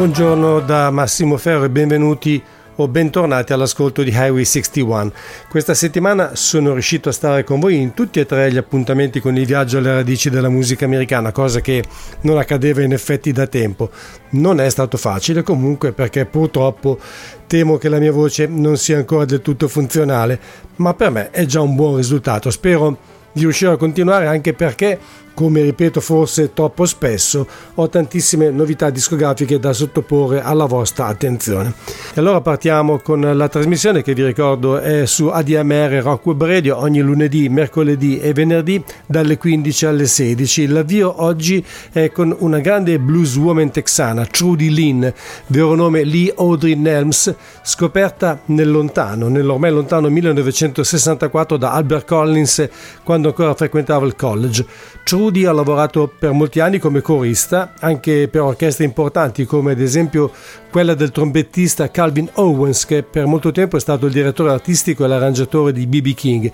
[0.00, 2.42] Buongiorno da Massimo Ferro e benvenuti
[2.76, 5.12] o bentornati all'ascolto di Highway 61.
[5.46, 9.36] Questa settimana sono riuscito a stare con voi in tutti e tre gli appuntamenti con
[9.36, 11.84] il viaggio alle radici della musica americana, cosa che
[12.22, 13.90] non accadeva in effetti da tempo.
[14.30, 16.98] Non è stato facile comunque perché purtroppo
[17.46, 20.40] temo che la mia voce non sia ancora del tutto funzionale,
[20.76, 22.50] ma per me è già un buon risultato.
[22.50, 22.96] Spero
[23.32, 24.98] di riuscire a continuare anche perché
[25.34, 31.72] come ripeto forse troppo spesso, ho tantissime novità discografiche da sottoporre alla vostra attenzione.
[32.14, 36.78] E allora partiamo con la trasmissione che vi ricordo è su ADMR Rock Web Radio
[36.78, 40.66] ogni lunedì, mercoledì e venerdì dalle 15 alle 16.
[40.66, 45.06] L'avvio oggi è con una grande blues woman texana, Trudy Lynn,
[45.46, 52.68] vero nome Lee Audrey Nelms, scoperta nel lontano, nell'ormai lontano 1964 da Albert Collins
[53.02, 54.66] quando ancora frequentava il college.
[55.02, 59.80] Trudy Rudy ha lavorato per molti anni come corista, anche per orchestre importanti come ad
[59.80, 60.32] esempio
[60.70, 65.08] quella del trombettista Calvin Owens che per molto tempo è stato il direttore artistico e
[65.08, 66.14] l'arrangiatore di B.B.
[66.14, 66.50] King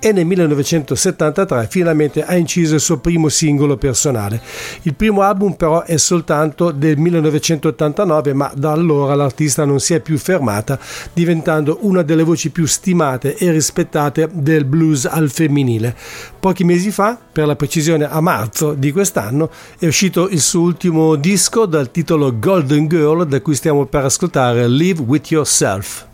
[0.00, 4.42] e nel 1973 finalmente ha inciso il suo primo singolo personale.
[4.82, 10.00] Il primo album però è soltanto del 1989 ma da allora l'artista non si è
[10.00, 10.78] più fermata
[11.12, 15.94] diventando una delle voci più stimate e rispettate del blues al femminile.
[16.40, 21.14] Pochi mesi fa, per la precisione a marzo di quest'anno, è uscito il suo ultimo
[21.14, 26.08] disco dal titolo Golden Girl da cui stiamo per ascoltare Live With Yourself.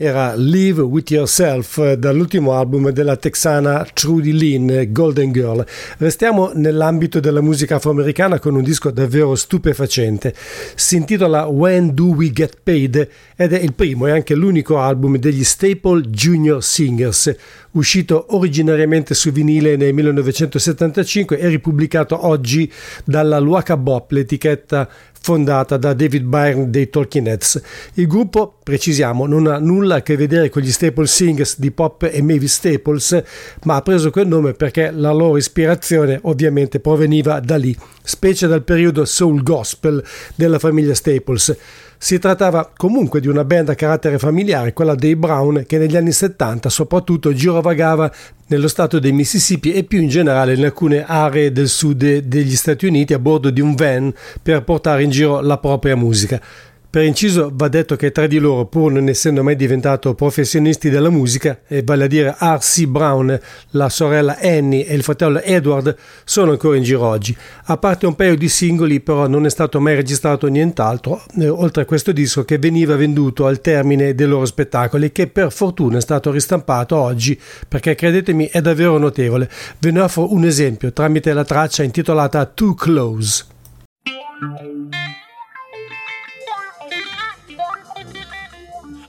[0.00, 5.66] Era Live With Yourself dall'ultimo album della texana Trudy Lynn, Golden Girl.
[5.96, 10.32] Restiamo nell'ambito della musica afroamericana con un disco davvero stupefacente.
[10.76, 15.16] Si intitola When Do We Get Paid ed è il primo e anche l'unico album
[15.18, 17.34] degli Staple Junior Singers,
[17.72, 22.72] uscito originariamente su vinile nel 1975 e ripubblicato oggi
[23.04, 24.88] dalla Luaca Bop, l'etichetta
[25.28, 27.60] fondata da David Byrne dei Talking Heads.
[27.94, 32.08] Il gruppo, precisiamo, non ha nulla a che vedere con gli Staple Singers di Pop
[32.10, 33.22] e Mavis Staples,
[33.64, 38.64] ma ha preso quel nome perché la loro ispirazione ovviamente proveniva da lì, specie dal
[38.64, 40.02] periodo soul gospel
[40.34, 41.54] della famiglia Staples.
[42.00, 46.12] Si trattava comunque di una band a carattere familiare, quella dei Brown, che negli anni
[46.12, 48.08] 70 soprattutto girovagava
[48.46, 52.86] nello stato del Mississippi e più in generale in alcune aree del sud degli Stati
[52.86, 56.40] Uniti a bordo di un van per portare in giro la propria musica.
[56.90, 61.10] Per inciso va detto che tra di loro, pur non essendo mai diventato professionisti della
[61.10, 62.86] musica, e vale a dire R.C.
[62.86, 63.38] Brown,
[63.72, 65.94] la sorella Annie e il fratello Edward,
[66.24, 67.36] sono ancora in giro oggi.
[67.64, 71.82] A parte un paio di singoli, però non è stato mai registrato nient'altro, eh, oltre
[71.82, 76.00] a questo disco che veniva venduto al termine dei loro spettacoli, che per fortuna è
[76.00, 77.38] stato ristampato oggi,
[77.68, 79.50] perché credetemi è davvero notevole.
[79.78, 83.44] Ve ne offro un esempio tramite la traccia intitolata Too Close.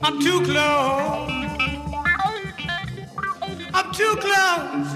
[0.01, 1.29] I'm too close.
[3.73, 4.95] I'm too close.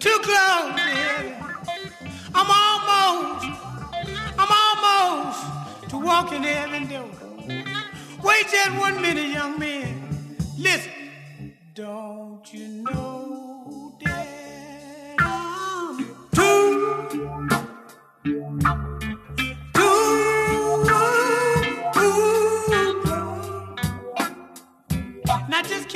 [0.00, 0.80] Too close.
[2.34, 3.46] I'm almost.
[4.38, 7.08] I'm almost to walking heaven door.
[8.24, 10.36] Wait just one minute, young man.
[10.58, 10.92] Listen.
[11.74, 13.19] Don't you know
[25.62, 25.90] Jesus.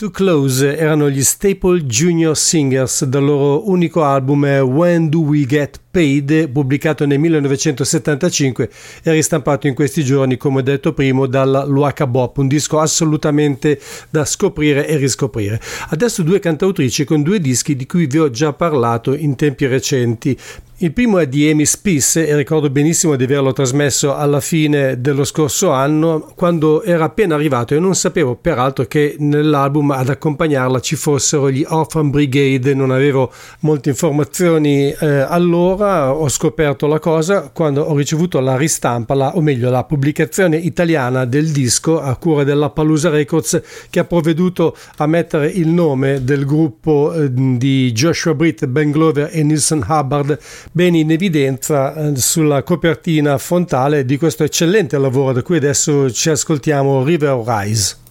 [0.00, 5.78] Too Close erano gli Staple Junior Singers dal loro unico album When Do We Get
[5.90, 8.70] Paid, pubblicato nel 1975
[9.02, 14.24] e ristampato in questi giorni, come detto prima, dalla Luaca Bop, un disco assolutamente da
[14.24, 15.60] scoprire e riscoprire.
[15.88, 20.38] Adesso due cantautrici con due dischi di cui vi ho già parlato in tempi recenti.
[20.82, 25.24] Il primo è di Amy Spice e ricordo benissimo di averlo trasmesso alla fine dello
[25.24, 30.96] scorso anno quando era appena arrivato e non sapevo peraltro che nell'album ad accompagnarla ci
[30.96, 33.30] fossero gli Orphan Brigade, non avevo
[33.60, 39.40] molte informazioni eh, allora, ho scoperto la cosa quando ho ricevuto la ristampa, la, o
[39.40, 45.06] meglio la pubblicazione italiana del disco a cura della Palusa Records che ha provveduto a
[45.06, 50.38] mettere il nome del gruppo eh, di Joshua Britt, Ben Glover e Nielsen Hubbard
[50.72, 56.30] ben in evidenza eh, sulla copertina frontale di questo eccellente lavoro da cui adesso ci
[56.30, 58.08] ascoltiamo River Rise.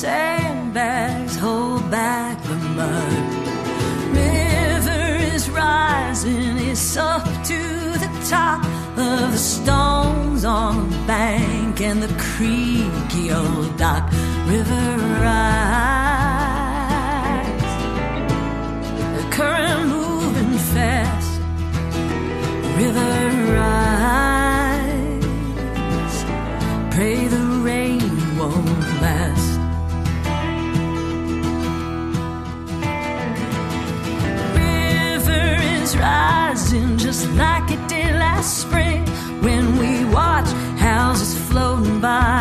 [0.00, 3.12] Sandbags, hold back the mud.
[4.16, 7.58] River is rising, it's up to
[8.04, 8.64] the top
[8.96, 14.10] of the stones on the bank and the creaky old dock.
[14.46, 15.69] River rise,
[36.00, 39.04] rising just like it did last spring.
[39.44, 42.39] When we watched houses floating by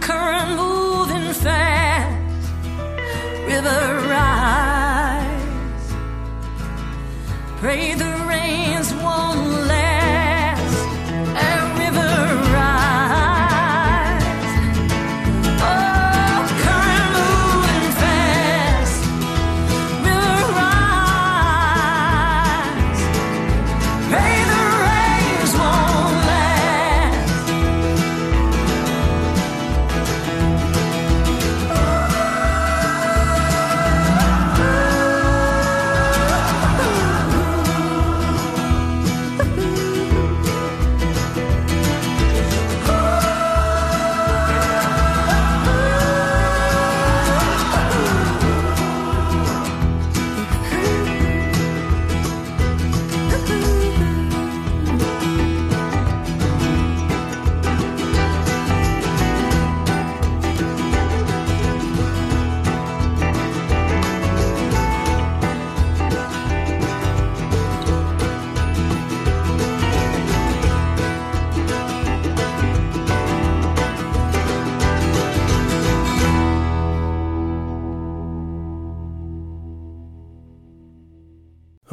[0.00, 2.58] Current moving fast,
[3.46, 5.92] river rise.
[7.60, 9.66] Pray the rains won't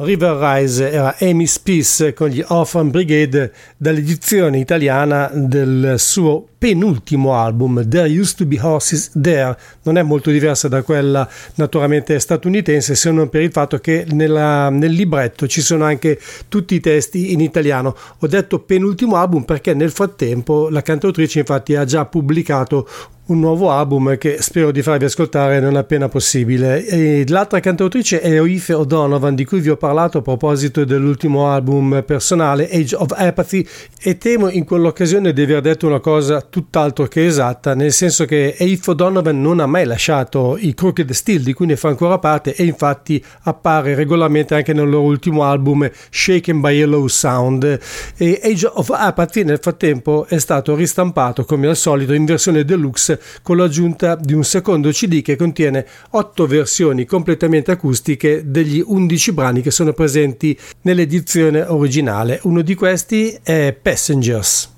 [0.04, 7.88] River Rise era Amy Spice con gli Orphan Brigade dall'edizione italiana del suo penultimo album
[7.88, 9.56] There Used to Be Horses There.
[9.82, 14.70] Non è molto diversa da quella naturalmente statunitense se non per il fatto che nella,
[14.70, 17.96] nel libretto ci sono anche tutti i testi in italiano.
[18.18, 22.88] Ho detto penultimo album perché nel frattempo la cantautrice infatti ha già pubblicato
[23.32, 26.86] un nuovo album che spero di farvi ascoltare non appena possibile.
[26.86, 32.02] E l'altra cantautrice è Oife O'Donovan, di cui vi ho parlato a proposito dell'ultimo album
[32.06, 33.66] personale, Age of Apathy,
[34.00, 38.54] e temo in quell'occasione di aver detto una cosa tutt'altro che esatta, nel senso che
[38.60, 42.54] Oife O'Donovan non ha mai lasciato i Crooked Steel, di cui ne fa ancora parte,
[42.54, 47.80] e infatti appare regolarmente anche nel loro ultimo album, Shaken by a Low Sound.
[48.16, 53.20] E Age of Apathy nel frattempo è stato ristampato, come al solito, in versione deluxe
[53.42, 59.62] con l'aggiunta di un secondo CD che contiene otto versioni completamente acustiche degli 11 brani
[59.62, 62.40] che sono presenti nell'edizione originale.
[62.42, 64.70] Uno di questi è Passengers.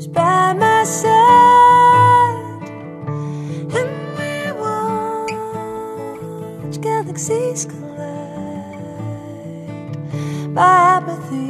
[0.00, 2.62] is by my side,
[3.78, 4.32] and we
[4.62, 5.34] watch
[6.80, 8.84] galaxies collide
[10.54, 11.49] by apathy.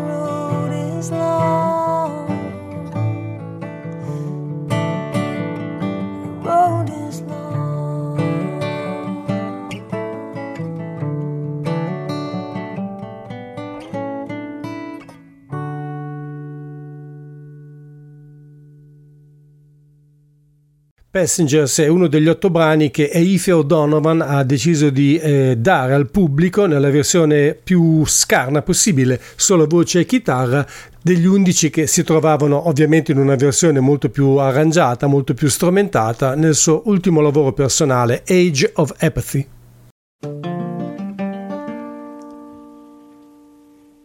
[21.83, 26.65] è uno degli otto brani che Eife O'Donovan ha deciso di eh, dare al pubblico
[26.65, 30.65] nella versione più scarna possibile, solo voce e chitarra,
[31.01, 36.35] degli undici che si trovavano ovviamente in una versione molto più arrangiata, molto più strumentata
[36.35, 39.47] nel suo ultimo lavoro personale, Age of Apathy.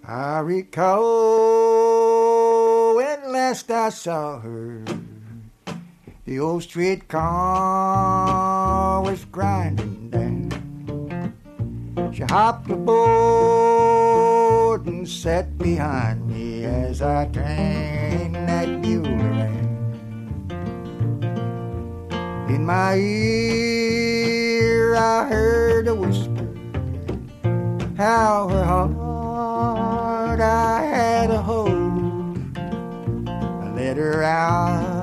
[0.08, 0.96] I recall
[2.94, 4.82] when last I saw her.
[6.26, 7.22] The old streetcar
[9.00, 10.50] was grinding down.
[12.12, 20.50] She hopped aboard and sat behind me as I trained that mule around.
[22.50, 26.48] In my ear, I heard a whisper
[27.96, 32.58] how her heart I had a hold.
[32.58, 34.95] I let her out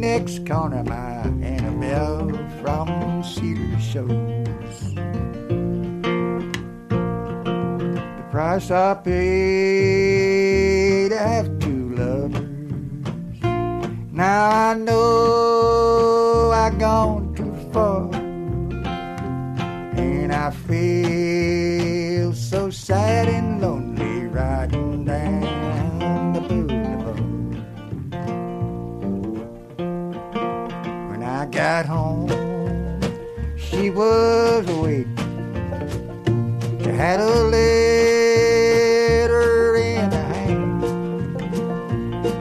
[0.00, 2.30] next corner, my Annabelle
[2.62, 4.94] from Cedar Shows.
[6.96, 10.30] The price I paid
[11.10, 12.48] to have two lovers.
[14.10, 17.19] Now I know I gone
[34.00, 35.16] was waiting.
[36.82, 38.96] She had a letter
[39.76, 40.82] in her hand.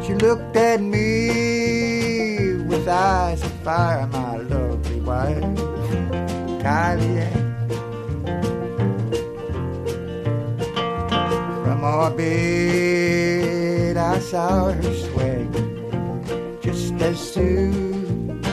[0.05, 5.43] She looked at me with eyes of fire, my lovely wife,
[6.63, 7.27] Kylie.
[11.63, 15.51] From our bed, I saw her swag
[16.61, 18.45] just as soon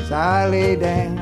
[0.00, 1.13] as I lay down.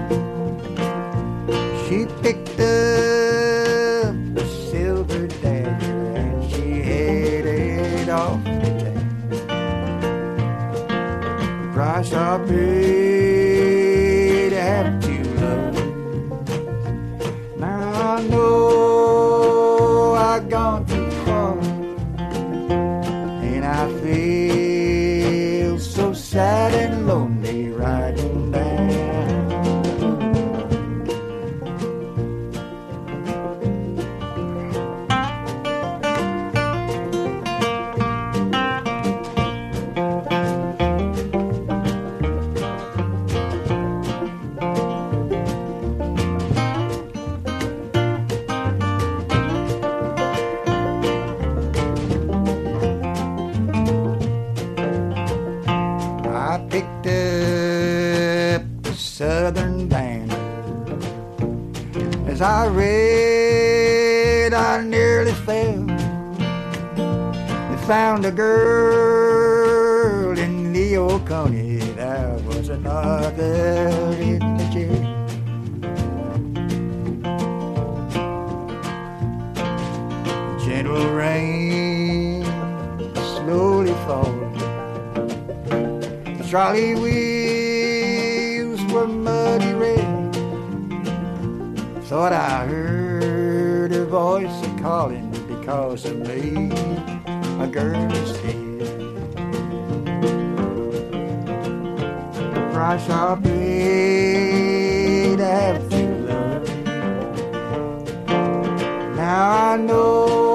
[59.23, 60.35] Southern Banner.
[62.27, 65.87] As I read, I nearly fell.
[67.69, 71.77] They found a girl in the Oconee.
[71.95, 73.87] There was another
[74.19, 75.07] in the jail.
[80.65, 82.43] Gentle rain
[83.15, 84.59] slowly falling.
[86.39, 86.95] The trolley
[92.13, 96.71] Thought I heard a voice calling because of me,
[97.59, 98.81] a girl's head.
[102.53, 106.69] The price I paid to have you love.
[109.17, 110.52] Now I know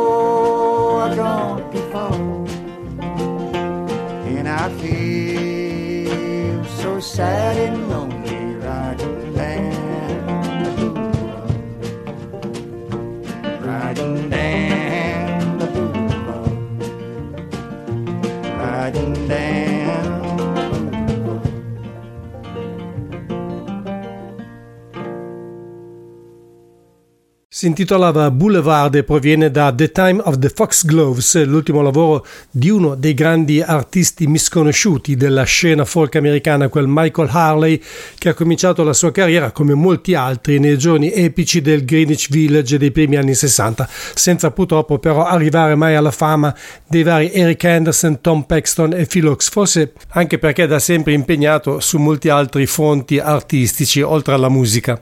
[27.68, 32.96] Si intitolava Boulevard e proviene da The Time of the Foxgloves, l'ultimo lavoro di uno
[32.96, 37.82] dei grandi artisti misconosciuti della scena folk americana, quel Michael Harley,
[38.18, 42.78] che ha cominciato la sua carriera, come molti altri, nei giorni epici del Greenwich Village
[42.78, 46.56] dei primi anni 60, senza purtroppo però arrivare mai alla fama
[46.88, 51.82] dei vari Eric Anderson, Tom Paxton e Phil Oaks, forse anche perché da sempre impegnato
[51.82, 54.98] su molti altri fronti artistici, oltre alla musica.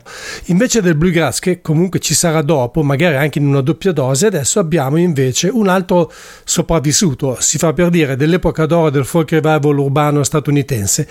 [0.45, 4.59] Invece del bluegrass, che comunque ci sarà dopo, magari anche in una doppia dose, adesso
[4.59, 6.11] abbiamo invece un altro
[6.43, 11.07] sopravvissuto, si fa per dire, dell'epoca d'oro del folk revival urbano statunitense,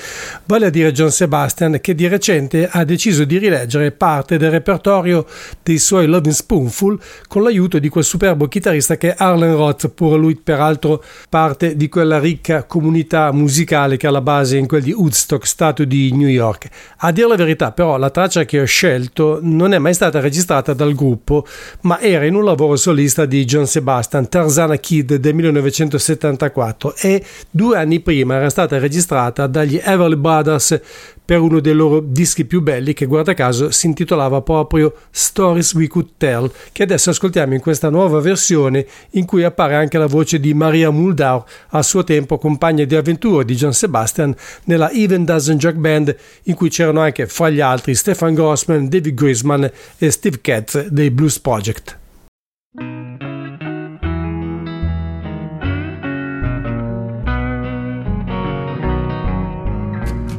[0.47, 5.27] vale a dire John Sebastian, che di recente ha deciso di rileggere parte del repertorio
[5.63, 10.17] dei suoi Loving Spoonful con l'aiuto di quel superbo chitarrista che è Arlen Roth, pure
[10.17, 14.93] lui peraltro parte di quella ricca comunità musicale che ha la base in quel di
[14.93, 16.69] Woodstock, stato di New York.
[16.99, 20.75] A dire la verità, però, la traccia che ho scelto non è mai stata registrata
[20.75, 21.47] dal gruppo gruppo,
[21.83, 27.79] ma era in un lavoro solista di John Sebastian, Tarzana Kid del 1974 e due
[27.79, 30.81] anni prima era stata registrata dagli Everly Brothers
[31.25, 35.87] per uno dei loro dischi più belli che guarda caso si intitolava proprio Stories We
[35.87, 40.39] Could Tell, che adesso ascoltiamo in questa nuova versione in cui appare anche la voce
[40.39, 44.35] di Maria Muldau, a suo tempo compagna di avventure di John Sebastian
[44.65, 49.15] nella Even Dozen Jack Band in cui c'erano anche fra gli altri Stefan Grossman, David
[49.15, 51.95] Grisman e Steve Katz dei Blues Project.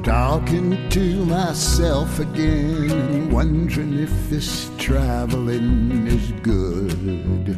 [0.03, 7.57] Talking to myself again, wondering if this traveling is good.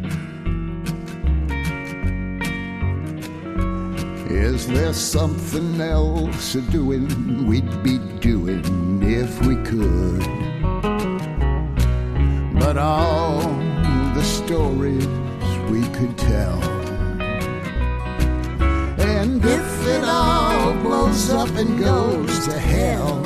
[4.30, 10.57] Is there something else a doing we'd be doing if we could?
[12.68, 13.40] But all
[14.14, 15.08] the stories
[15.72, 16.62] we could tell.
[19.00, 23.26] And if it all blows up and goes to hell,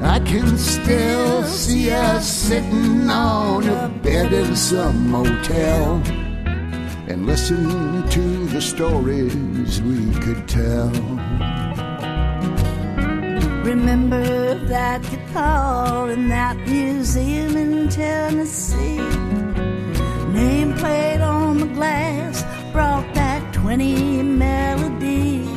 [0.00, 6.00] I can still see us sitting on a bed in some motel
[7.08, 10.92] and listen to the stories we could tell.
[13.66, 17.55] Remember that guitar in that museum
[17.96, 18.98] Tennessee?
[20.36, 25.48] Nameplate on the glass brought back 20 melodies.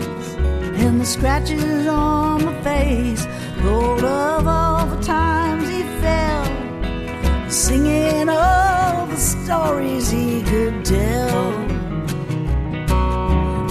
[0.81, 3.27] And the scratches on my face
[3.61, 6.45] told of all the times he fell.
[7.49, 11.51] Singing all the stories he could tell.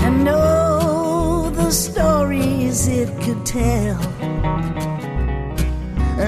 [0.07, 4.18] And all the stories it could tell.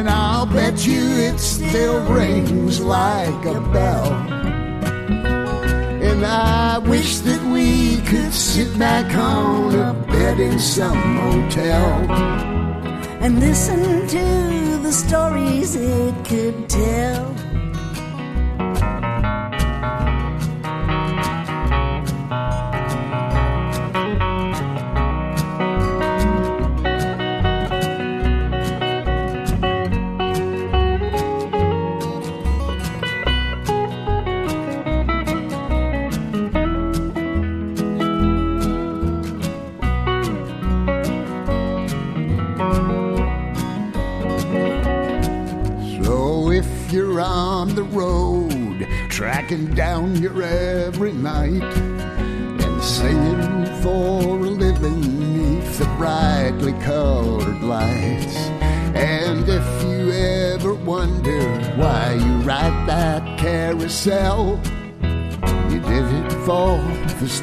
[0.00, 4.10] And I'll bet you it still rings like a bell.
[6.08, 12.10] And I wish that we could sit back on a bed in some motel
[13.20, 17.39] and listen to the stories it could tell.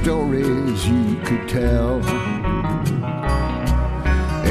[0.08, 2.02] Stories you could tell.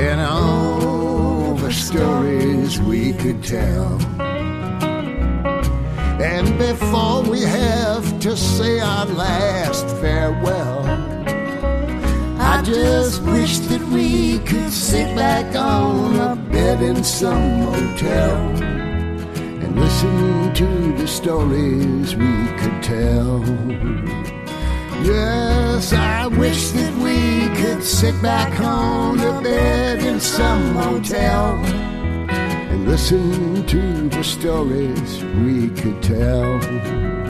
[0.07, 3.99] And all the stories we could tell.
[6.21, 10.85] And before we have to say our last farewell,
[12.39, 18.37] I just wish that we could sit back on a bed in some motel
[19.63, 20.69] and listen to
[21.01, 23.67] the stories we could tell.
[25.03, 31.55] Yes, I wish that we could sit back on a bed in some motel
[32.71, 37.26] and listen to the stories we could tell.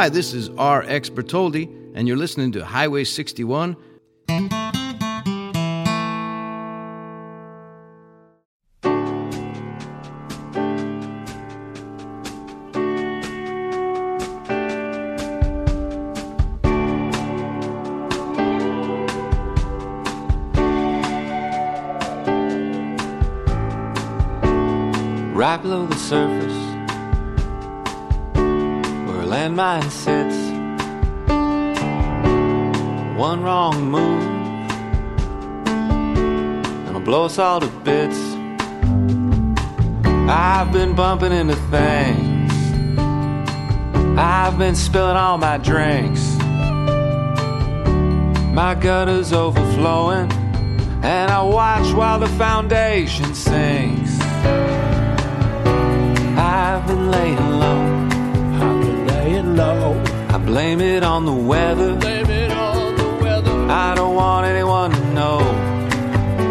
[0.00, 3.76] Hi, this is RX Bertoldi, and you're listening to Highway 61.
[25.34, 26.39] Right below the surface,
[29.60, 30.38] sits.
[33.18, 34.22] One wrong move,
[35.66, 38.18] and it'll blow us all to bits.
[40.30, 42.50] I've been bumping into things.
[44.18, 46.22] I've been spilling all my drinks.
[48.54, 50.32] My gut is overflowing.
[51.02, 54.18] and I watch while the foundation sinks.
[56.38, 57.99] I've been laying low.
[59.60, 60.34] I've been laying low.
[60.34, 61.94] I blame it on the weather.
[61.96, 63.70] Blame it on the weather.
[63.70, 65.38] I don't want anyone to know.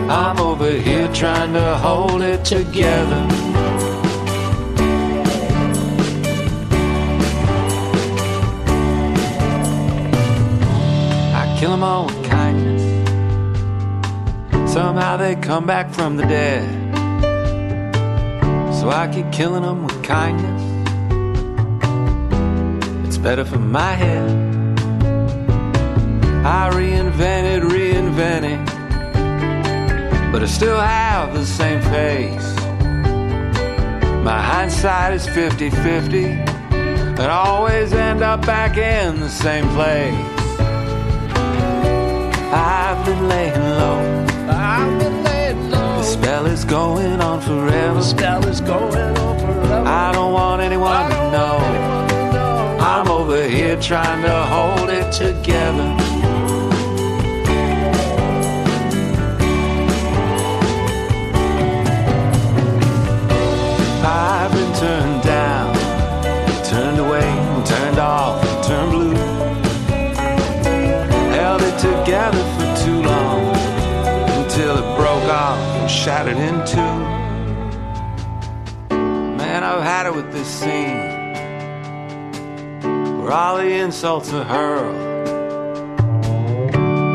[0.10, 3.26] I'm over here trying to hold it together.
[11.41, 12.84] I kill 'em all with kindness.
[14.72, 16.63] Somehow they come back from the dead.
[18.72, 20.68] So I keep killing 'em with kindness.
[23.21, 24.29] Better for my head.
[26.45, 28.65] I reinvented reinventing,
[30.32, 32.55] but I still have the same face.
[34.23, 40.15] My hindsight is 50 50, and I always end up back in the same place.
[42.53, 45.97] I've been laying low, I've been laying low.
[45.97, 48.01] the spell is going on forever.
[48.01, 49.84] spell is going on forever.
[49.86, 51.79] I don't want anyone to know.
[53.50, 55.96] Here trying to hold it together.
[64.06, 65.76] I've been turned down,
[66.64, 67.30] turned away,
[67.66, 69.16] turned off, turned blue.
[71.32, 73.56] Held it together for too long
[74.44, 76.78] until it broke off and shattered in two.
[79.38, 81.09] Man, I've had it with this scene
[83.32, 84.96] all the insults are hurled.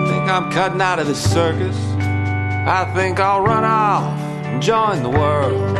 [0.08, 1.76] Think I'm cutting out of the circus.
[2.66, 5.78] I think I'll run off and join the world.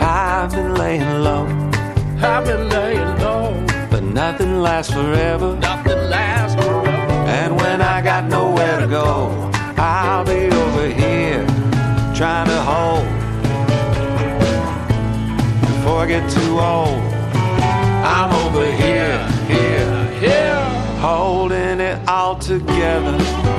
[0.00, 1.46] I've been laying low,
[2.22, 3.66] I've been laying low.
[3.90, 5.56] but nothing lasts forever.
[5.56, 6.88] Nothing lasts forever.
[6.88, 11.44] And when I got nowhere to go, I'll be over here
[12.14, 13.06] trying to hold.
[15.62, 17.05] Before I get too old,
[18.56, 20.64] Over here, here, Here.
[20.98, 23.55] holding it all together.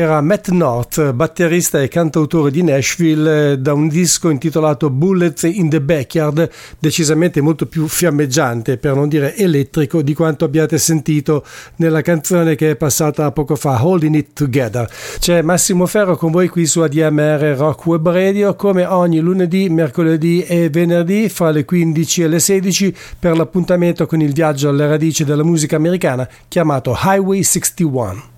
[0.00, 5.68] Era Matt North, batterista e cantautore di Nashville, eh, da un disco intitolato Bullets in
[5.68, 11.44] the Backyard, decisamente molto più fiammeggiante, per non dire elettrico, di quanto abbiate sentito
[11.78, 14.88] nella canzone che è passata poco fa, Holding It Together.
[15.18, 20.44] C'è Massimo Ferro con voi qui su ADMR Rock Web Radio, come ogni lunedì, mercoledì
[20.44, 25.24] e venerdì, fra le 15 e le 16, per l'appuntamento con il viaggio alle radici
[25.24, 28.36] della musica americana chiamato Highway 61.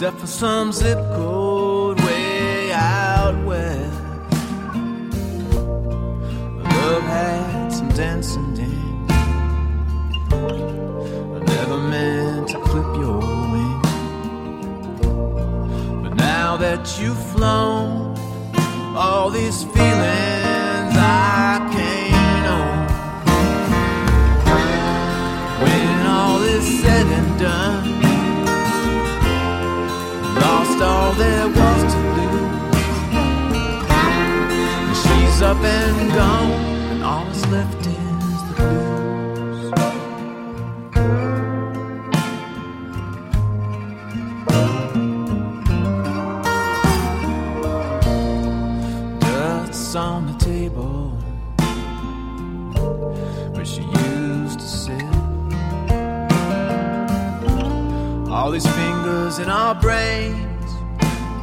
[0.00, 4.02] Except for some zip code way out west.
[6.74, 9.12] Love had some dancing dance.
[10.32, 13.18] I never meant to clip your
[13.52, 13.92] wings.
[16.02, 18.16] But now that you've flown,
[18.96, 21.39] all these feelings I
[35.50, 36.50] up and gone,
[36.92, 39.70] and all that's left is the blues.
[49.20, 51.10] Dust's on the table
[53.54, 55.02] where she used to sit.
[58.30, 60.70] All these fingers in our brains,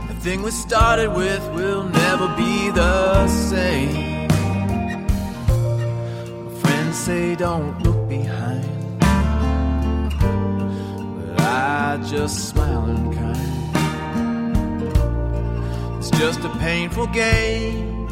[0.08, 1.84] the thing we started with will
[2.20, 4.28] never be the same.
[6.62, 9.00] Friends say don't look behind.
[11.16, 13.76] But I just smile and kind.
[16.00, 18.08] It's just a painful game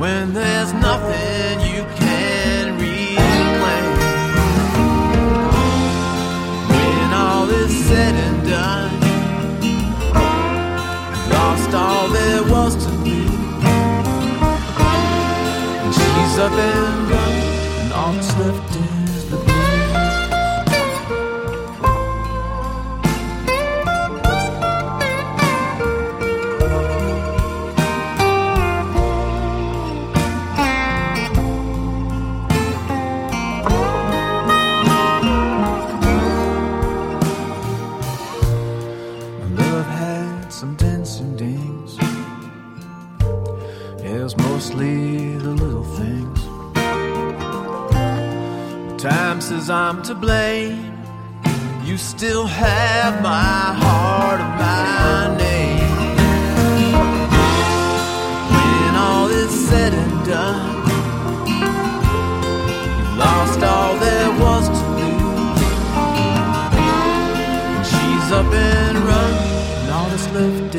[0.00, 3.96] when there's nothing you can reclaim.
[6.68, 9.00] When all is said and done,
[11.30, 12.89] lost all there was to
[16.40, 17.32] up and gone,
[17.82, 18.69] and all that's left
[49.00, 50.92] Time says I'm to blame.
[51.86, 56.16] You still have my heart and my name.
[58.52, 60.86] When all is said and done,
[61.48, 61.64] you
[63.16, 65.60] lost all there was to lose.
[67.88, 69.34] She's up and run,
[69.80, 70.69] and all that's left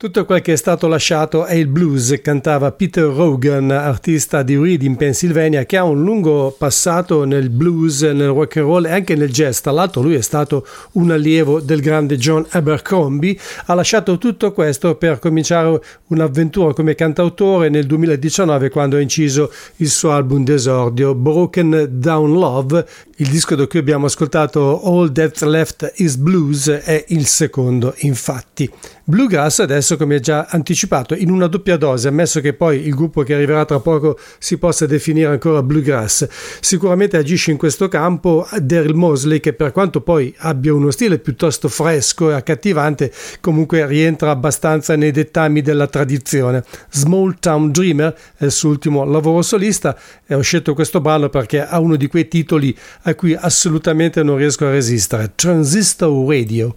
[0.00, 4.82] Tutto quel che è stato lasciato è il blues, cantava Peter Rogan, artista di Reed
[4.82, 9.14] in Pennsylvania, che ha un lungo passato nel blues, nel rock and roll e anche
[9.14, 9.60] nel jazz.
[9.60, 13.38] Tra l'altro lui è stato un allievo del grande John Abercrombie.
[13.66, 19.90] Ha lasciato tutto questo per cominciare un'avventura come cantautore nel 2019 quando ha inciso il
[19.90, 22.86] suo album d'esordio Broken Down Love.
[23.16, 28.70] Il disco da cui abbiamo ascoltato All That's Left Is Blues è il secondo, infatti.
[29.04, 33.34] Bluegrass adesso, come già anticipato, in una doppia dose, ammesso che poi il gruppo che
[33.34, 36.26] arriverà tra poco si possa definire ancora bluegrass.
[36.60, 41.68] Sicuramente agisce in questo campo Daryl Mosley, che per quanto poi abbia uno stile piuttosto
[41.68, 46.62] fresco e accattivante, comunque rientra abbastanza nei dettami della tradizione.
[46.90, 49.96] Small Town Dreamer è il suo ultimo lavoro solista
[50.26, 54.36] e ho scelto questo brano perché ha uno di quei titoli a cui assolutamente non
[54.36, 55.32] riesco a resistere.
[55.34, 56.76] Transistor Radio.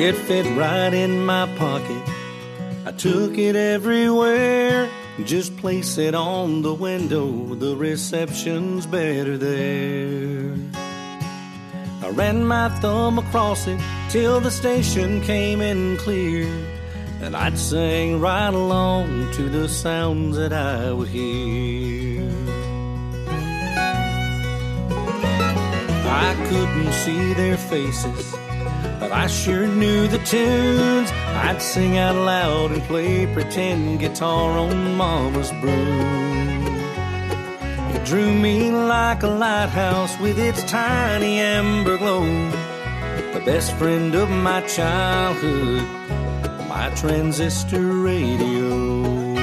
[0.00, 2.02] It fit right in my pocket.
[2.86, 4.88] I took it everywhere.
[5.24, 7.56] Just place it on the window.
[7.56, 10.54] The reception's better there.
[12.00, 16.46] I ran my thumb across it till the station came in clear.
[17.20, 22.22] And I'd sing right along to the sounds that I would hear.
[26.06, 28.34] I couldn't see their faces,
[29.12, 31.10] I sure knew the tunes.
[31.10, 36.66] I'd sing out loud and play pretend guitar on Mama's broom.
[37.94, 42.26] It drew me like a lighthouse with its tiny amber glow.
[43.32, 45.82] The best friend of my childhood,
[46.68, 49.34] my transistor radio.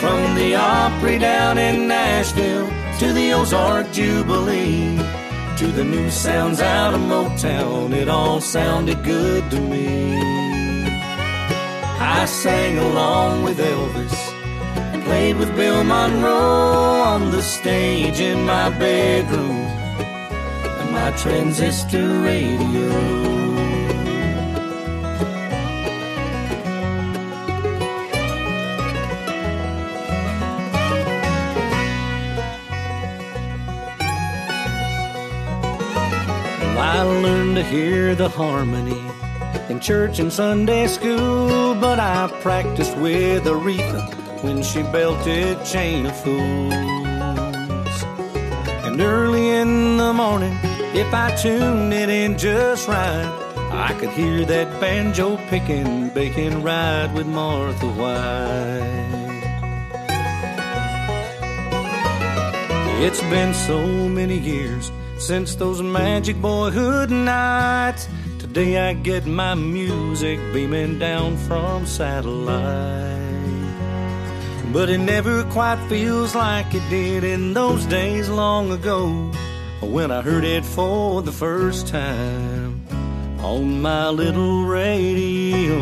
[0.00, 5.19] From the Opry down in Nashville to the Ozark Jubilee
[5.60, 10.16] to the new sounds out of Motown, it all sounded good to me.
[11.98, 14.18] I sang along with Elvis
[14.94, 19.66] and played with Bill Monroe on the stage in my bedroom
[20.80, 23.39] and my transistor radio.
[37.60, 38.98] To hear the harmony
[39.68, 44.02] in church and Sunday school, but I practiced with Aretha
[44.42, 46.72] when she belted Chain of Fools.
[48.86, 50.56] And early in the morning,
[50.94, 53.28] if I tuned it in just right,
[53.70, 59.20] I could hear that banjo picking, baking ride with Martha White.
[63.04, 64.90] It's been so many years
[65.20, 68.08] since those magic boyhood nights.
[68.38, 73.20] Today I get my music beaming down from satellite.
[74.72, 79.30] But it never quite feels like it did in those days long ago
[79.82, 82.86] when I heard it for the first time
[83.40, 85.78] on my little radio.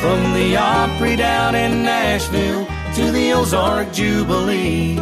[0.00, 4.98] From the Opry down in Nashville to the Ozark Jubilee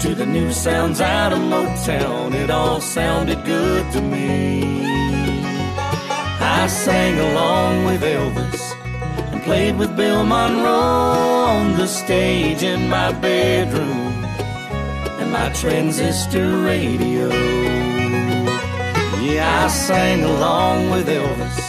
[0.00, 4.62] to the new sounds out of Motown, it all sounded good to me.
[6.40, 8.62] I sang along with Elvis
[9.32, 10.70] and played with Bill Monroe
[11.56, 14.24] on the stage in my bedroom
[15.20, 17.28] and my transistor radio.
[19.20, 21.60] Yeah, I sang along with Elvis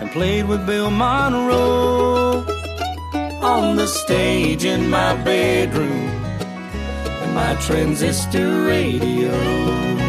[0.00, 2.44] and played with Bill Monroe
[3.42, 6.17] on the stage in my bedroom
[7.38, 10.07] my transistor radio.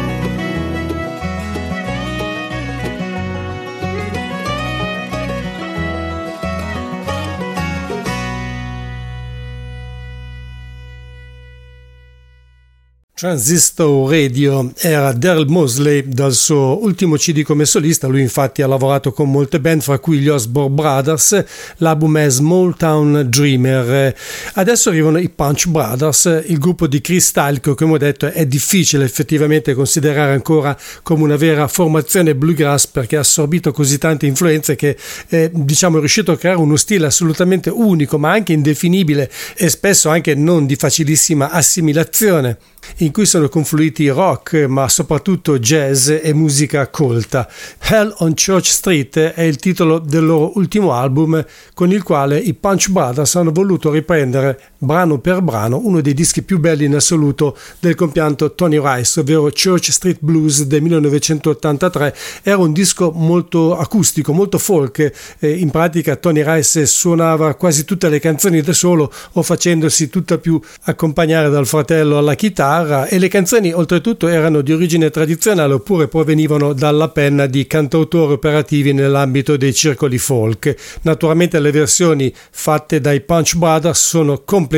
[13.20, 19.12] Transistor Radio era Daryl Mosley dal suo ultimo CD come solista, lui infatti ha lavorato
[19.12, 21.44] con molte band fra cui gli Osborne Brothers,
[21.76, 24.16] l'album è Small Town Dreamer.
[24.54, 29.04] Adesso arrivano i Punch Brothers, il gruppo di Chris che come ho detto è difficile
[29.04, 34.96] effettivamente considerare ancora come una vera formazione bluegrass perché ha assorbito così tante influenze che
[35.28, 40.08] eh, diciamo è riuscito a creare uno stile assolutamente unico ma anche indefinibile e spesso
[40.08, 42.56] anche non di facilissima assimilazione.
[42.98, 47.48] In cui sono confluiti rock, ma soprattutto jazz e musica colta.
[47.78, 51.44] Hell on Church Street è il titolo del loro ultimo album,
[51.74, 56.42] con il quale i Punch Brothers hanno voluto riprendere brano per brano uno dei dischi
[56.42, 62.14] più belli in assoluto del compianto Tony Rice, ovvero Church Street Blues del 1983.
[62.42, 65.38] Era un disco molto acustico, molto folk.
[65.40, 70.60] in pratica Tony Rice suonava quasi tutte le canzoni da solo o facendosi tutta più
[70.84, 76.72] accompagnare dal fratello alla chitarra e le canzoni oltretutto erano di origine tradizionale oppure provenivano
[76.72, 80.74] dalla penna di cantautori operativi nell'ambito dei circoli folk.
[81.02, 84.68] Naturalmente le versioni fatte dai Punch Brothers sono completamente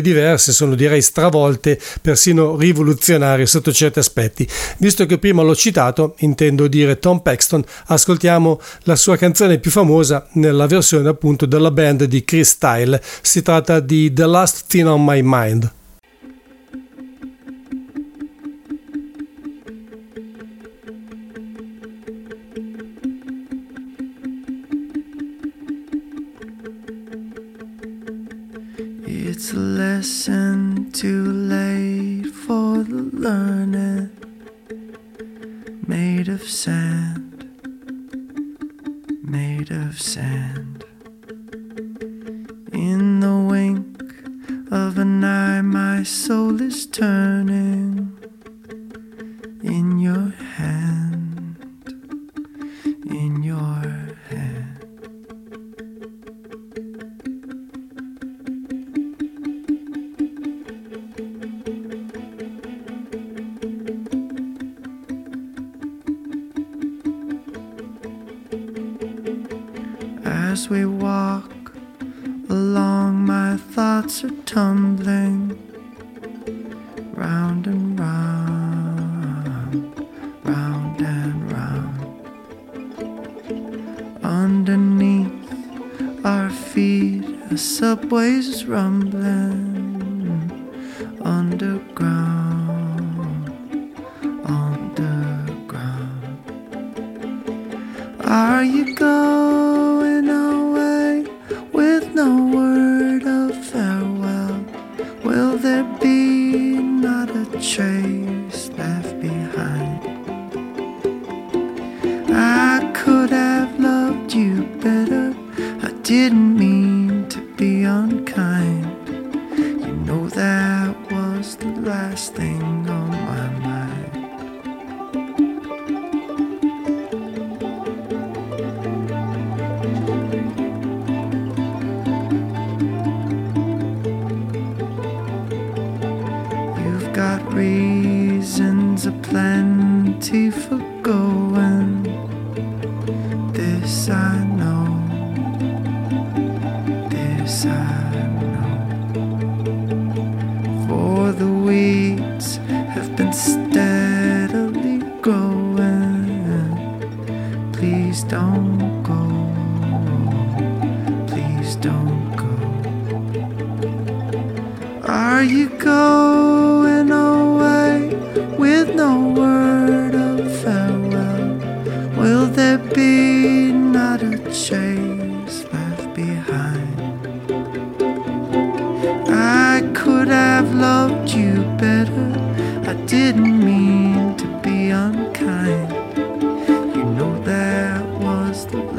[0.00, 4.48] diverse, sono direi stravolte, persino rivoluzionarie sotto certi aspetti.
[4.78, 10.26] Visto che prima l'ho citato, intendo dire Tom Paxton, ascoltiamo la sua canzone più famosa
[10.32, 13.00] nella versione appunto della band di Chris Style.
[13.22, 15.78] Si tratta di The Last Thing on My Mind.
[29.42, 34.10] It's a lesson too late for the learning,
[35.86, 37.48] made of sand,
[39.22, 40.84] made of sand.
[42.74, 44.02] In the wink
[44.70, 48.12] of an eye, my soul is turning
[49.62, 51.56] in your hand,
[53.06, 54.09] in your
[70.70, 71.72] we walk
[72.48, 75.58] along, my thoughts are tumbling
[77.12, 79.74] round and round,
[80.44, 81.98] round and round.
[84.22, 85.32] Underneath
[86.24, 89.39] our feet, a subway's rumbling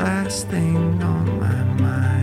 [0.03, 2.20] last thing on my mind.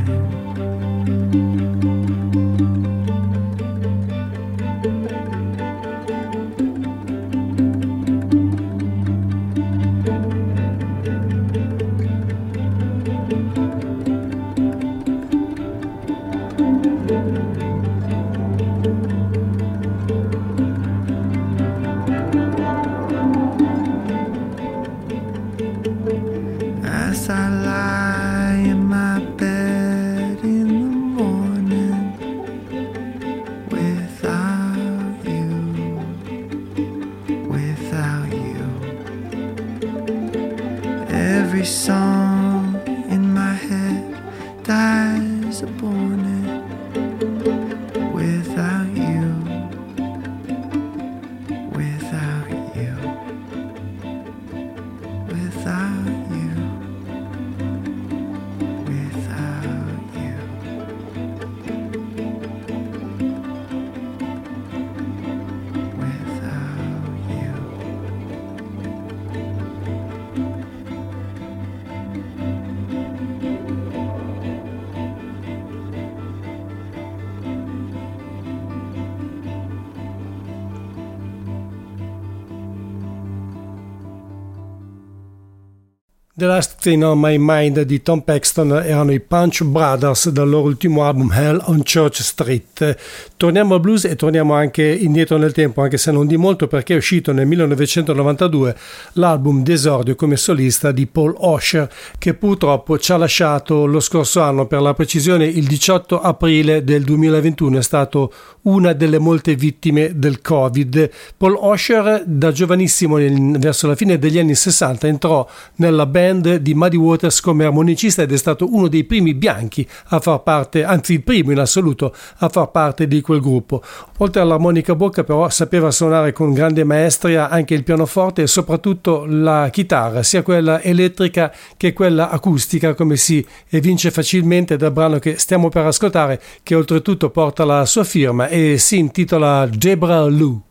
[86.89, 91.30] Thing on My Mind di Tom Paxton erano i Punch Brothers dal loro ultimo album
[91.30, 92.97] Hell on Church Street.
[93.36, 96.95] Torniamo al blues e torniamo anche indietro nel tempo, anche se non di molto perché
[96.95, 98.74] è uscito nel 1992
[99.12, 104.66] l'album d'esordio come solista di Paul Osher che purtroppo ci ha lasciato lo scorso anno,
[104.66, 108.32] per la precisione il 18 aprile del 2021, è stato
[108.62, 111.11] una delle molte vittime del Covid.
[111.36, 116.76] Paul Osher da giovanissimo in- verso la fine degli anni 60 entrò nella band di
[116.79, 121.14] Muddy Waters come armonicista ed è stato uno dei primi bianchi a far parte, anzi
[121.14, 123.83] il primo in assoluto a far parte di quel gruppo.
[124.18, 129.68] Oltre all'armonica bocca però sapeva suonare con grande maestria anche il pianoforte e soprattutto la
[129.70, 135.68] chitarra, sia quella elettrica che quella acustica come si evince facilmente dal brano che stiamo
[135.68, 140.62] per ascoltare che oltretutto porta la sua firma e si intitola Debra Lou.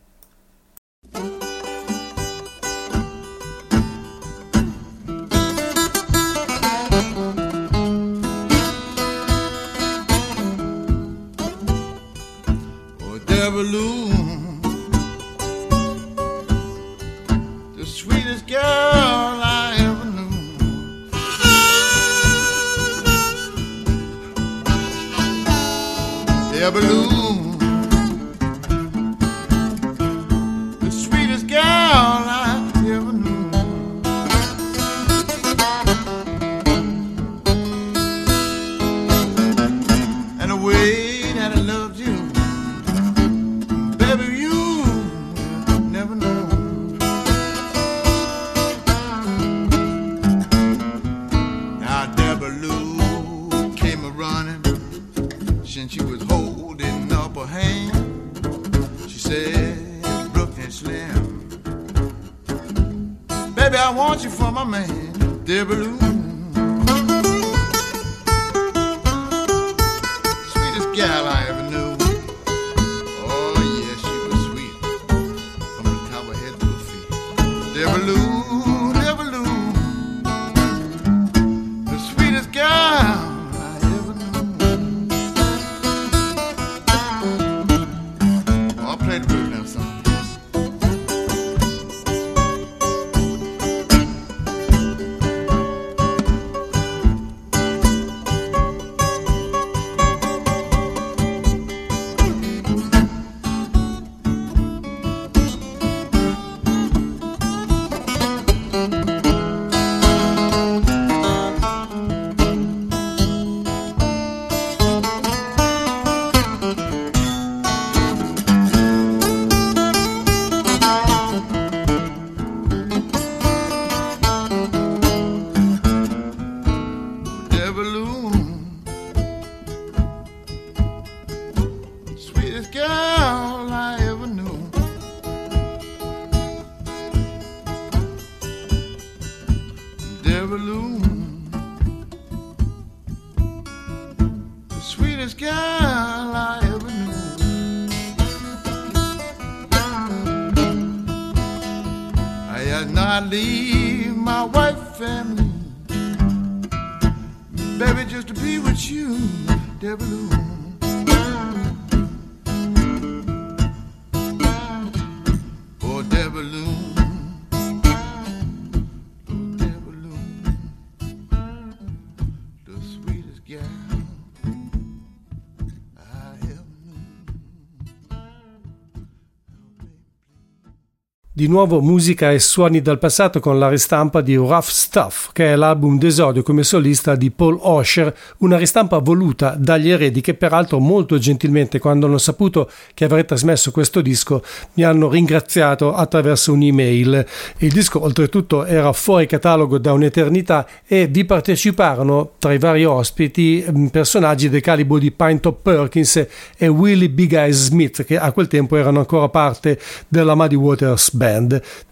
[181.47, 185.97] Nuovo musica e suoni dal passato con la ristampa di Rough Stuff, che è l'album
[185.97, 191.79] d'esordio come solista di Paul Osher, una ristampa voluta dagli eredi che peraltro molto gentilmente
[191.79, 194.43] quando hanno saputo che avrei trasmesso questo disco
[194.73, 197.25] mi hanno ringraziato attraverso un'email.
[197.59, 203.63] Il disco oltretutto era fuori catalogo da un'eternità e vi parteciparono tra i vari ospiti
[203.65, 206.27] mh, personaggi del calibro di Pintop Perkins
[206.57, 209.79] e Willie Big Eyes Smith che a quel tempo erano ancora parte
[210.09, 211.35] della Muddy Waters Band.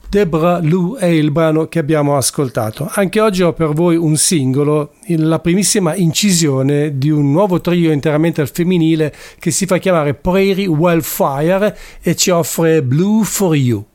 [0.10, 2.90] Debra Lou è il brano che abbiamo ascoltato.
[2.90, 8.40] Anche oggi ho per voi un singolo, la primissima incisione di un nuovo trio interamente
[8.42, 13.86] al femminile che si fa chiamare Prairie Wildfire e ci offre Blue for You.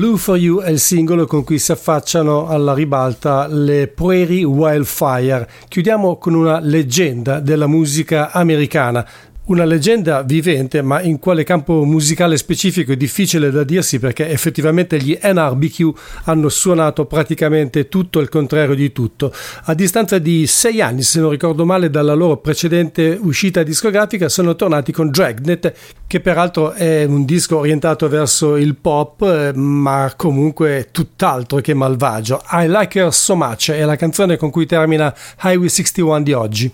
[0.00, 5.46] Blue for You è il singolo con cui si affacciano alla ribalta le Prairie Wildfire.
[5.68, 9.06] Chiudiamo con una leggenda della musica americana.
[9.50, 14.96] Una leggenda vivente, ma in quale campo musicale specifico è difficile da dirsi perché effettivamente
[14.98, 15.90] gli NRBQ
[16.24, 19.32] hanno suonato praticamente tutto il contrario di tutto.
[19.64, 24.54] A distanza di sei anni, se non ricordo male, dalla loro precedente uscita discografica, sono
[24.54, 25.74] tornati con Dragnet,
[26.06, 32.40] che peraltro è un disco orientato verso il pop, ma comunque tutt'altro che malvagio.
[32.52, 36.72] I Like Her So Much è la canzone con cui termina Highway 61 di oggi.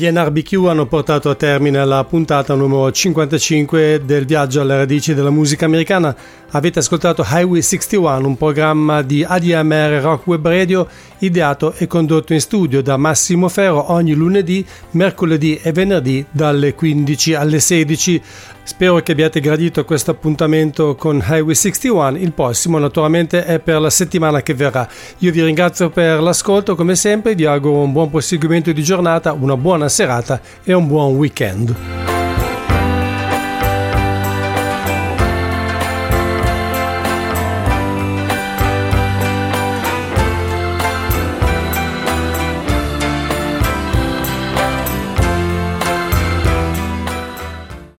[0.00, 5.28] Gli NRBQ hanno portato a termine la puntata numero 55 del viaggio alle radici della
[5.28, 6.16] musica americana.
[6.52, 10.88] Avete ascoltato Highway 61, un programma di ADMR Rock Web Radio
[11.18, 17.34] ideato e condotto in studio da Massimo Ferro ogni lunedì, mercoledì e venerdì dalle 15
[17.34, 18.22] alle 16.
[18.70, 22.16] Spero che abbiate gradito questo appuntamento con Highway 61.
[22.18, 24.88] Il prossimo naturalmente è per la settimana che verrà.
[25.18, 29.56] Io vi ringrazio per l'ascolto come sempre, vi auguro un buon proseguimento di giornata, una
[29.56, 32.19] buona serata e un buon weekend.